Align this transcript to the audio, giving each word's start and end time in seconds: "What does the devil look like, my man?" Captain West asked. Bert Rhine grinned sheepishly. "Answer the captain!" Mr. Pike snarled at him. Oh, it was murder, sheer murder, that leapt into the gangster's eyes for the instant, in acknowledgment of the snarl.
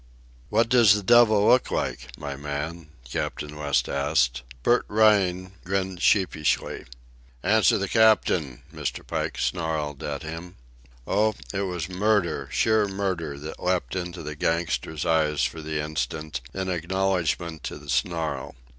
"What 0.49 0.67
does 0.67 0.95
the 0.95 1.03
devil 1.03 1.47
look 1.47 1.69
like, 1.69 2.07
my 2.17 2.35
man?" 2.35 2.87
Captain 3.07 3.55
West 3.55 3.87
asked. 3.87 4.41
Bert 4.63 4.83
Rhine 4.87 5.51
grinned 5.63 6.01
sheepishly. 6.01 6.85
"Answer 7.43 7.77
the 7.77 7.87
captain!" 7.87 8.63
Mr. 8.73 9.05
Pike 9.05 9.37
snarled 9.37 10.01
at 10.01 10.23
him. 10.23 10.55
Oh, 11.05 11.35
it 11.53 11.67
was 11.67 11.87
murder, 11.87 12.49
sheer 12.51 12.87
murder, 12.87 13.37
that 13.37 13.61
leapt 13.61 13.95
into 13.95 14.23
the 14.23 14.35
gangster's 14.35 15.05
eyes 15.05 15.43
for 15.43 15.61
the 15.61 15.79
instant, 15.79 16.41
in 16.51 16.67
acknowledgment 16.67 17.69
of 17.69 17.81
the 17.81 17.87
snarl. 17.91 18.55